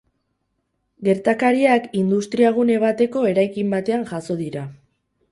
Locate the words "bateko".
2.83-3.25